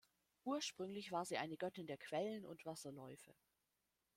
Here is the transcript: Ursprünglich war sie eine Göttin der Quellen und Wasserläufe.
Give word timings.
Ursprünglich 0.45 1.11
war 1.11 1.25
sie 1.25 1.37
eine 1.37 1.57
Göttin 1.57 1.85
der 1.85 1.99
Quellen 1.99 2.43
und 2.43 2.65
Wasserläufe. 2.65 3.35